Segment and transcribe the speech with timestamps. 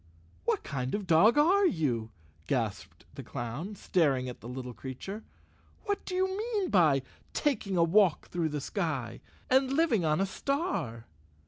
[0.45, 2.09] "What kind of a dog are you?"
[2.47, 5.21] gasped the clown, staring at the little creature."
[5.85, 10.25] What do you mean by taking a walk through the sky, and living on a
[10.25, 11.05] star?"